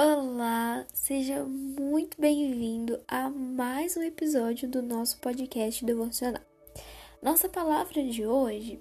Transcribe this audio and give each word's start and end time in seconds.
Olá, 0.00 0.86
seja 0.94 1.42
muito 1.44 2.20
bem-vindo 2.20 3.00
a 3.08 3.28
mais 3.28 3.96
um 3.96 4.02
episódio 4.04 4.68
do 4.68 4.80
nosso 4.80 5.18
podcast 5.18 5.84
devocional. 5.84 6.40
Nossa 7.20 7.48
palavra 7.48 8.04
de 8.04 8.24
hoje, 8.24 8.80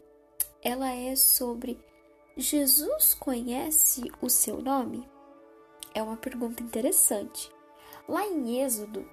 ela 0.62 0.92
é 0.92 1.16
sobre 1.16 1.80
Jesus 2.38 3.16
conhece 3.16 4.04
o 4.22 4.30
seu 4.30 4.62
nome? 4.62 5.10
É 5.92 6.04
uma 6.04 6.18
pergunta 6.18 6.62
interessante. 6.62 7.52
Lá 8.08 8.24
em 8.24 8.62
Êxodo, 8.62 9.04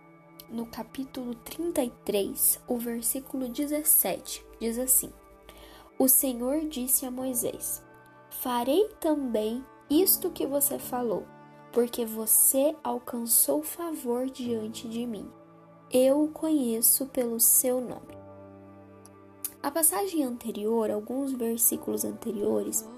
no 0.50 0.66
capítulo 0.66 1.34
33, 1.36 2.60
o 2.68 2.76
versículo 2.76 3.48
17, 3.48 4.44
diz 4.60 4.78
assim: 4.78 5.10
O 5.98 6.06
Senhor 6.06 6.68
disse 6.68 7.06
a 7.06 7.10
Moisés: 7.10 7.82
Farei 8.28 8.90
também 9.00 9.64
isto 9.88 10.30
que 10.30 10.46
você 10.46 10.78
falou 10.78 11.33
porque 11.74 12.06
você 12.06 12.74
alcançou 12.84 13.60
favor 13.64 14.30
diante 14.30 14.88
de 14.88 15.04
mim. 15.04 15.28
Eu 15.90 16.22
o 16.22 16.28
conheço 16.28 17.06
pelo 17.06 17.40
seu 17.40 17.80
nome. 17.80 18.16
A 19.60 19.70
passagem 19.70 20.22
anterior, 20.22 20.88
alguns 20.90 21.32
versículos 21.32 22.04
anteriores, 22.04 22.88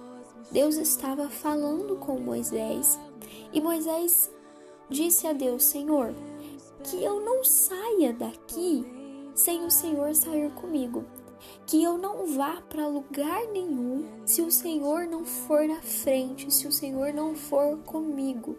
Deus 0.53 0.77
estava 0.77 1.31
falando 1.31 1.97
com 1.97 2.21
Moisés 2.21 3.01
e 3.53 3.61
Moisés 3.61 4.31
disse 4.91 5.27
a 5.27 5.33
Deus: 5.33 5.65
Senhor, 5.65 6.13
que 6.85 7.03
eu 7.03 7.21
não 7.21 7.43
saia 7.43 8.13
daqui 8.13 8.85
sem 9.35 9.65
o 9.65 9.71
Senhor 9.71 10.15
sair 10.15 10.51
comigo 10.53 11.05
que 11.67 11.83
eu 11.83 11.99
não 11.99 12.27
vá 12.27 12.63
para 12.69 12.87
lugar 12.87 13.47
nenhum 13.53 14.07
se 14.25 14.43
o 14.43 14.51
Senhor 14.51 15.07
não 15.07 15.25
for 15.25 15.67
na 15.67 15.81
frente, 15.81 16.53
se 16.53 16.67
o 16.67 16.73
Senhor 16.73 17.13
não 17.13 17.35
for 17.35 17.79
comigo. 17.79 18.57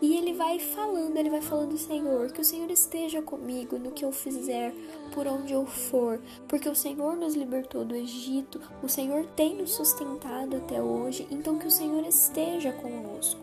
E 0.00 0.16
ele 0.16 0.32
vai 0.32 0.58
falando, 0.58 1.16
ele 1.16 1.30
vai 1.30 1.40
falando, 1.40 1.78
Senhor, 1.78 2.32
que 2.32 2.40
o 2.40 2.44
Senhor 2.44 2.70
esteja 2.70 3.22
comigo 3.22 3.78
no 3.78 3.92
que 3.92 4.04
eu 4.04 4.12
fizer, 4.12 4.74
por 5.14 5.26
onde 5.26 5.52
eu 5.52 5.64
for, 5.66 6.20
porque 6.48 6.68
o 6.68 6.74
Senhor 6.74 7.16
nos 7.16 7.34
libertou 7.34 7.84
do 7.84 7.94
Egito, 7.94 8.60
o 8.82 8.88
Senhor 8.88 9.26
tem 9.36 9.56
nos 9.56 9.72
sustentado 9.72 10.56
até 10.56 10.82
hoje, 10.82 11.26
então 11.30 11.58
que 11.58 11.66
o 11.66 11.70
Senhor 11.70 12.04
esteja 12.06 12.72
conosco. 12.72 13.40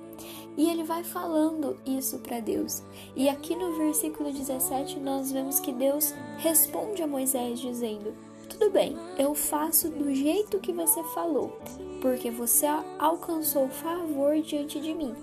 E 0.57 0.69
ele 0.71 0.83
vai 0.83 1.03
falando 1.03 1.77
isso 1.85 2.17
para 2.17 2.39
Deus. 2.39 2.81
E 3.15 3.29
aqui 3.29 3.55
no 3.55 3.77
versículo 3.77 4.31
17 4.33 4.99
nós 4.99 5.31
vemos 5.31 5.59
que 5.59 5.71
Deus 5.71 6.15
responde 6.39 7.03
a 7.03 7.07
Moisés 7.07 7.59
dizendo: 7.59 8.15
tudo 8.47 8.69
bem, 8.71 8.95
eu 9.17 9.35
faço 9.35 9.89
do 9.89 10.13
jeito 10.13 10.59
que 10.59 10.71
você 10.71 11.03
falou, 11.13 11.59
porque 12.01 12.31
você 12.31 12.65
alcançou 12.97 13.69
favor 13.69 14.39
diante 14.41 14.79
de 14.79 14.93
mim 14.93 15.13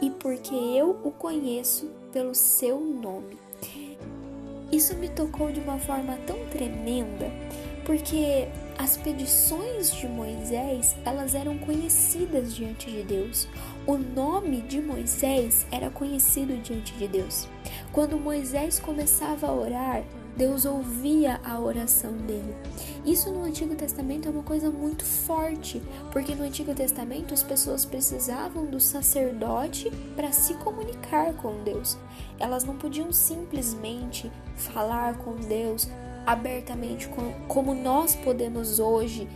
e 0.00 0.10
porque 0.10 0.54
eu 0.54 0.98
o 1.02 1.10
conheço 1.10 1.90
pelo 2.12 2.34
seu 2.34 2.80
nome. 2.80 3.38
Isso 4.70 4.94
me 4.96 5.08
tocou 5.08 5.50
de 5.50 5.60
uma 5.60 5.78
forma 5.78 6.18
tão 6.26 6.38
tremenda, 6.50 7.30
porque 7.84 8.46
as 8.76 8.96
petições 8.98 9.92
de 9.94 10.06
Moisés, 10.06 10.94
elas 11.04 11.34
eram 11.34 11.56
conhecidas 11.58 12.54
diante 12.54 12.90
de 12.90 13.02
Deus. 13.02 13.48
O 13.86 13.96
nome 13.96 14.60
de 14.62 14.80
Moisés 14.80 15.66
era 15.72 15.88
conhecido 15.90 16.54
diante 16.62 16.92
de 16.94 17.08
Deus. 17.08 17.48
Quando 17.92 18.20
Moisés 18.20 18.78
começava 18.78 19.46
a 19.46 19.54
orar, 19.54 20.04
Deus 20.38 20.64
ouvia 20.64 21.40
a 21.44 21.58
oração 21.58 22.12
dele. 22.12 22.54
Isso 23.04 23.28
no 23.28 23.42
Antigo 23.42 23.74
Testamento 23.74 24.28
é 24.28 24.30
uma 24.30 24.44
coisa 24.44 24.70
muito 24.70 25.04
forte, 25.04 25.82
porque 26.12 26.32
no 26.32 26.44
Antigo 26.44 26.72
Testamento 26.72 27.34
as 27.34 27.42
pessoas 27.42 27.84
precisavam 27.84 28.64
do 28.64 28.78
sacerdote 28.78 29.90
para 30.14 30.30
se 30.30 30.54
comunicar 30.54 31.34
com 31.34 31.64
Deus. 31.64 31.98
Elas 32.38 32.62
não 32.62 32.76
podiam 32.76 33.10
simplesmente 33.12 34.30
falar 34.54 35.18
com 35.18 35.34
Deus 35.34 35.88
abertamente 36.24 37.10
como 37.48 37.74
nós 37.74 38.14
podemos 38.14 38.78
hoje, 38.78 39.28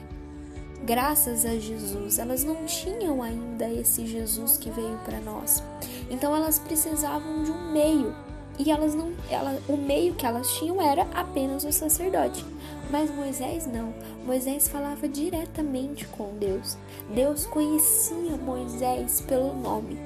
graças 0.85 1.45
a 1.45 1.59
Jesus. 1.59 2.21
Elas 2.21 2.45
não 2.45 2.65
tinham 2.65 3.21
ainda 3.21 3.69
esse 3.69 4.07
Jesus 4.07 4.57
que 4.57 4.71
veio 4.71 4.99
para 5.05 5.19
nós. 5.19 5.65
Então 6.09 6.37
elas 6.37 6.61
precisavam 6.61 7.43
de 7.43 7.51
um 7.51 7.73
meio 7.73 8.15
e 8.59 8.71
elas 8.71 8.95
não, 8.95 9.13
ela, 9.31 9.59
o 9.69 9.77
meio 9.77 10.15
que 10.15 10.27
elas 10.27 10.53
tinham 10.55 10.81
era 10.81 11.03
apenas 11.15 11.65
o 11.65 11.73
sacerdote. 11.73 12.45
Mas 12.91 13.11
Moisés 13.11 13.67
não. 13.67 13.95
Moisés 14.25 14.69
falava 14.69 15.09
diretamente 15.09 16.07
com 16.09 16.37
Deus. 16.39 16.77
Deus 17.15 17.47
conhecia 17.47 18.37
Moisés 18.37 19.23
pelo 19.23 19.55
nome. 19.55 19.99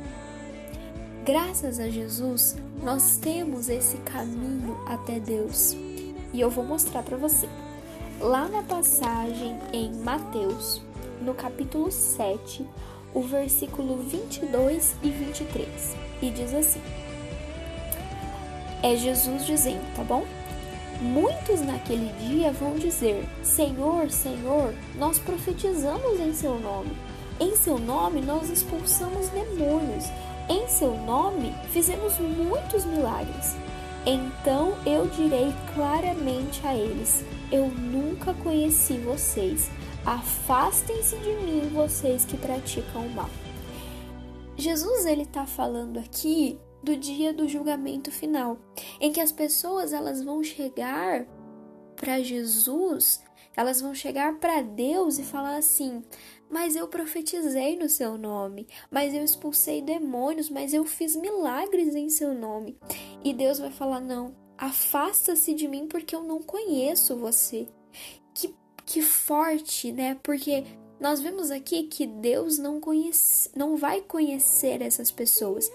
Graças 1.25 1.81
a 1.81 1.89
Jesus, 1.89 2.55
nós 2.83 3.17
temos 3.17 3.69
esse 3.69 3.97
caminho 3.99 4.79
até 4.87 5.19
Deus. 5.19 5.75
E 6.33 6.41
eu 6.41 6.49
vou 6.49 6.65
mostrar 6.65 7.03
para 7.03 7.17
você. 7.17 7.49
Lá 8.21 8.49
na 8.49 8.63
passagem 8.63 9.59
em 9.73 9.93
Mateus, 9.97 10.81
no 11.21 11.35
capítulo 11.35 11.91
7, 11.91 12.65
o 13.13 13.23
versículo 13.23 13.97
22 13.97 14.95
e 15.03 15.11
23. 15.11 15.97
E 16.23 16.31
diz 16.31 16.55
assim: 16.55 16.81
é 18.83 18.97
Jesus 18.97 19.45
dizendo, 19.47 19.85
tá 19.95 20.03
bom? 20.03 20.25
Muitos 21.01 21.61
naquele 21.61 22.13
dia 22.19 22.53
vão 22.53 22.77
dizer: 22.77 23.27
Senhor, 23.43 24.11
Senhor, 24.11 24.75
nós 24.97 25.19
profetizamos 25.19 26.19
em 26.21 26.33
seu 26.33 26.59
nome. 26.59 26.97
Em 27.39 27.55
seu 27.55 27.79
nome 27.79 28.23
nós 28.23 28.49
expulsamos 28.49 29.29
demônios. 29.29 30.05
Em 30.49 30.67
seu 30.69 30.97
nome 30.97 31.53
fizemos 31.71 32.19
muitos 32.19 32.85
milagres. 32.87 33.55
Então 34.07 34.75
eu 34.87 35.07
direi 35.09 35.53
claramente 35.75 36.67
a 36.67 36.75
eles: 36.75 37.25
Eu 37.53 37.69
nunca 37.69 38.33
conheci 38.33 38.95
vocês. 38.99 39.69
Afastem-se 40.05 41.17
de 41.17 41.33
mim, 41.45 41.71
vocês 41.75 42.25
que 42.25 42.37
praticam 42.37 43.05
o 43.05 43.11
mal. 43.11 43.29
Jesus 44.57 45.05
ele 45.05 45.23
está 45.23 45.45
falando 45.45 45.99
aqui 45.99 46.59
do 46.83 46.97
dia 46.97 47.33
do 47.33 47.49
julgamento 47.49 48.11
final, 48.11 48.59
em 49.01 49.13
que 49.13 49.21
as 49.21 49.33
pessoas 49.33 49.93
elas 49.93 50.23
vão 50.23 50.43
chegar 50.43 51.27
para 51.97 52.21
Jesus, 52.21 53.23
elas 53.57 53.81
vão 53.81 53.95
chegar 53.95 54.39
para 54.39 54.63
Deus 54.63 55.19
e 55.19 55.25
falar 55.25 55.57
assim: 55.57 56.05
"Mas 56.51 56.77
eu 56.77 56.87
profetizei 56.89 57.77
no 57.77 57.89
seu 57.89 58.19
nome, 58.19 58.67
mas 58.91 59.15
eu 59.15 59.25
expulsei 59.25 59.81
demônios, 59.83 60.51
mas 60.51 60.75
eu 60.75 60.85
fiz 60.85 61.17
milagres 61.17 61.95
em 61.95 62.09
seu 62.09 62.35
nome". 62.35 62.79
E 63.25 63.33
Deus 63.33 63.59
vai 63.59 63.71
falar: 63.71 64.01
"Não, 64.01 64.35
afasta-se 64.59 65.55
de 65.55 65.67
mim 65.67 65.87
porque 65.87 66.15
eu 66.15 66.23
não 66.23 66.41
conheço 66.43 67.17
você". 67.17 67.69
Que 68.35 68.55
que 68.85 69.03
forte, 69.03 69.91
né? 69.91 70.17
Porque 70.23 70.65
nós 71.01 71.21
vemos 71.21 71.51
aqui 71.51 71.83
que 71.85 72.07
Deus 72.07 72.57
não 72.57 72.81
conhece, 72.81 73.51
não 73.55 73.77
vai 73.77 74.01
conhecer 74.01 74.81
essas 74.81 75.11
pessoas. 75.11 75.71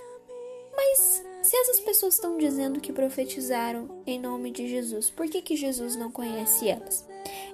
Se 1.52 1.58
essas 1.58 1.82
pessoas 1.82 2.14
estão 2.14 2.38
dizendo 2.38 2.80
que 2.80 2.94
profetizaram 2.94 4.02
em 4.08 4.18
nome 4.18 4.52
de 4.52 4.70
Jesus, 4.70 5.10
por 5.10 5.28
que, 5.28 5.42
que 5.42 5.58
Jesus 5.58 5.98
não 5.98 6.10
conhece 6.10 6.70
elas? 6.70 7.06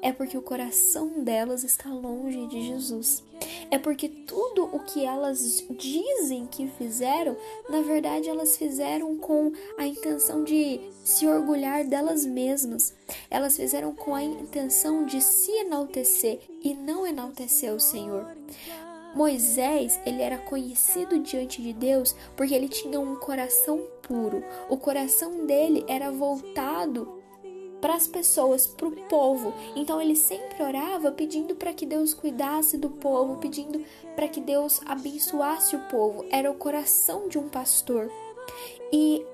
É 0.03 0.11
porque 0.11 0.37
o 0.37 0.41
coração 0.43 1.23
delas 1.23 1.63
está 1.63 1.89
longe 1.89 2.45
de 2.45 2.61
Jesus. 2.61 3.23
É 3.71 3.79
porque 3.79 4.07
tudo 4.07 4.65
o 4.65 4.81
que 4.81 5.03
elas 5.03 5.65
dizem 5.79 6.45
que 6.45 6.67
fizeram, 6.77 7.35
na 7.67 7.81
verdade 7.81 8.29
elas 8.29 8.55
fizeram 8.55 9.17
com 9.17 9.51
a 9.79 9.87
intenção 9.87 10.43
de 10.43 10.79
se 11.03 11.25
orgulhar 11.25 11.83
delas 11.83 12.23
mesmas. 12.23 12.93
Elas 13.31 13.57
fizeram 13.57 13.95
com 13.95 14.13
a 14.13 14.21
intenção 14.21 15.07
de 15.07 15.19
se 15.23 15.49
enaltecer 15.53 16.39
e 16.63 16.75
não 16.75 17.07
enaltecer 17.07 17.73
o 17.73 17.79
Senhor. 17.79 18.27
Moisés, 19.17 19.99
ele 20.05 20.21
era 20.21 20.37
conhecido 20.37 21.17
diante 21.17 21.59
de 21.59 21.73
Deus 21.73 22.15
porque 22.35 22.53
ele 22.53 22.69
tinha 22.69 22.99
um 22.99 23.15
coração 23.15 23.81
puro. 24.03 24.43
O 24.69 24.77
coração 24.77 25.47
dele 25.47 25.83
era 25.87 26.11
voltado 26.11 27.17
para 27.81 27.95
as 27.95 28.07
pessoas, 28.07 28.67
para 28.67 28.87
o 28.87 28.91
povo. 29.07 29.55
Então 29.75 29.99
ele 29.99 30.15
sempre 30.15 30.61
orava 30.61 31.11
pedindo 31.11 31.55
para 31.55 31.73
que 31.73 31.83
Deus 31.83 32.13
cuidasse 32.13 32.77
do 32.77 32.91
povo, 32.91 33.37
pedindo 33.37 33.83
para 34.15 34.27
que 34.27 34.39
Deus 34.39 34.79
abençoasse 34.85 35.75
o 35.75 35.87
povo. 35.87 36.23
Era 36.29 36.51
o 36.51 36.55
coração 36.55 37.27
de 37.27 37.39
um 37.39 37.49
pastor. 37.49 38.11
E 38.93 39.25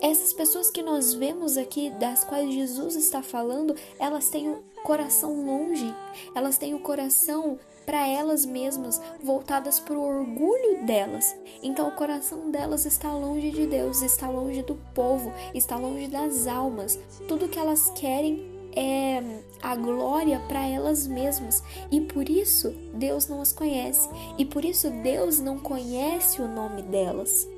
essas 0.00 0.32
pessoas 0.32 0.70
que 0.70 0.82
nós 0.82 1.14
vemos 1.14 1.56
aqui, 1.56 1.90
das 1.90 2.24
quais 2.24 2.52
Jesus 2.52 2.96
está 2.96 3.22
falando, 3.22 3.74
elas 3.98 4.28
têm 4.28 4.48
o 4.48 4.62
coração 4.84 5.44
longe, 5.44 5.92
elas 6.34 6.58
têm 6.58 6.74
o 6.74 6.80
coração 6.80 7.58
para 7.84 8.06
elas 8.06 8.44
mesmas, 8.44 9.00
voltadas 9.22 9.78
para 9.78 9.94
o 9.94 10.02
orgulho 10.02 10.84
delas. 10.84 11.34
Então 11.62 11.88
o 11.88 11.92
coração 11.92 12.50
delas 12.50 12.84
está 12.84 13.12
longe 13.12 13.50
de 13.50 13.66
Deus, 13.66 14.02
está 14.02 14.28
longe 14.28 14.62
do 14.62 14.74
povo, 14.92 15.32
está 15.54 15.76
longe 15.76 16.08
das 16.08 16.46
almas. 16.46 16.98
Tudo 17.28 17.48
que 17.48 17.58
elas 17.58 17.90
querem 17.94 18.56
é 18.74 19.22
a 19.62 19.74
glória 19.74 20.38
para 20.48 20.66
elas 20.66 21.06
mesmas 21.06 21.62
e 21.90 22.00
por 22.02 22.28
isso 22.28 22.70
Deus 22.92 23.26
não 23.26 23.40
as 23.40 23.50
conhece 23.50 24.06
e 24.36 24.44
por 24.44 24.64
isso 24.64 24.90
Deus 25.02 25.40
não 25.40 25.58
conhece 25.58 26.42
o 26.42 26.48
nome 26.48 26.82
delas. 26.82 27.48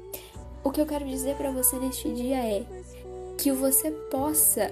O 0.69 0.71
que 0.71 0.83
eu 0.83 0.87
quero 0.87 1.07
dizer 1.07 1.35
para 1.35 1.51
você 1.51 1.79
neste 1.79 2.13
dia 2.13 2.37
é 2.37 2.63
que 3.39 3.51
você 3.51 3.91
possa 3.91 4.71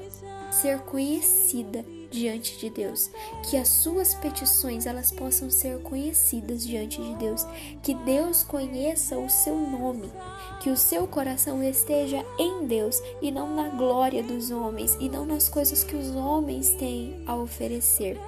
ser 0.50 0.80
conhecida 0.80 1.82
diante 2.10 2.58
de 2.58 2.68
Deus, 2.68 3.10
que 3.48 3.56
as 3.56 3.68
suas 3.68 4.14
petições 4.14 4.84
elas 4.84 5.10
possam 5.10 5.48
ser 5.50 5.78
conhecidas 5.78 6.66
diante 6.66 7.00
de 7.00 7.14
Deus, 7.14 7.46
que 7.82 7.94
Deus 7.94 8.42
conheça 8.42 9.16
o 9.16 9.30
seu 9.30 9.56
nome, 9.56 10.12
que 10.60 10.68
o 10.68 10.76
seu 10.76 11.06
coração 11.06 11.62
esteja 11.62 12.22
em 12.38 12.66
Deus 12.66 13.00
e 13.22 13.30
não 13.30 13.56
na 13.56 13.70
glória 13.70 14.22
dos 14.22 14.50
homens 14.50 14.98
e 15.00 15.08
não 15.08 15.24
nas 15.24 15.48
coisas 15.48 15.82
que 15.82 15.96
os 15.96 16.14
homens 16.14 16.70
têm 16.72 17.22
a 17.26 17.34
oferecer. 17.34 18.20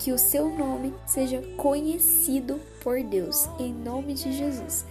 Que 0.00 0.12
o 0.12 0.18
seu 0.18 0.48
nome 0.48 0.92
seja 1.06 1.40
conhecido 1.56 2.58
por 2.82 3.00
Deus, 3.02 3.48
em 3.60 3.72
nome 3.72 4.14
de 4.14 4.32
Jesus. 4.32 4.84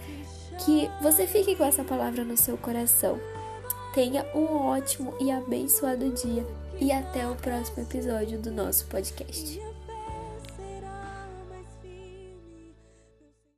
Que 0.64 0.90
você 1.00 1.26
fique 1.26 1.56
com 1.56 1.64
essa 1.64 1.82
palavra 1.82 2.24
no 2.24 2.36
seu 2.36 2.56
coração. 2.56 3.18
Tenha 3.94 4.24
um 4.34 4.44
ótimo 4.68 5.14
e 5.20 5.30
abençoado 5.30 6.10
dia 6.10 6.46
e 6.80 6.92
até 6.92 7.26
o 7.26 7.34
próximo 7.34 7.82
episódio 7.82 8.38
do 8.38 8.50
nosso 8.50 8.86
podcast. 8.86 9.69